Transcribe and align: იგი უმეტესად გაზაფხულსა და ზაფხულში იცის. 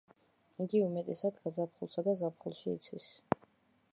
იგი 0.63 0.79
უმეტესად 0.85 1.37
გაზაფხულსა 1.43 2.05
და 2.09 2.17
ზაფხულში 2.23 2.75
იცის. 2.79 3.09